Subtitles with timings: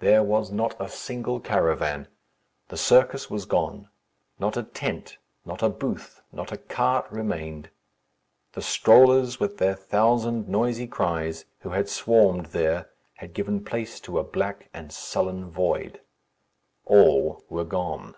[0.00, 2.08] There was not a single caravan.
[2.68, 3.88] The circus was gone.
[4.38, 7.70] Not a tent, not a booth, not a cart, remained.
[8.52, 14.18] The strollers, with their thousand noisy cries, who had swarmed there, had given place to
[14.18, 16.02] a black and sullen void.
[16.84, 18.14] All were gone.